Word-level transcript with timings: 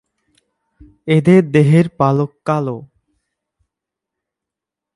এদের 1.07 1.41
দেহের 1.51 1.87
পালক 1.97 2.31
কালো। 2.45 2.77